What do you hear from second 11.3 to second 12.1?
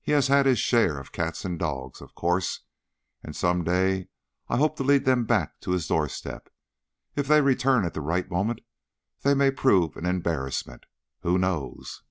knows?"